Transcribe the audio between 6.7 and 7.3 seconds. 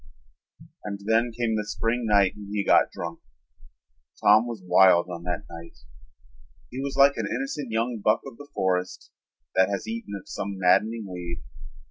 He was like an